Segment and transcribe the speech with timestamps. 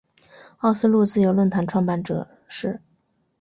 [0.61, 2.81] 奥斯陆自由论坛创办者是。